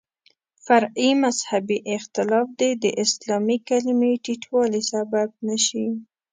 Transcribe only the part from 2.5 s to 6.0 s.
دې د اسلامي کلمې ټیټوالي سبب نه شي.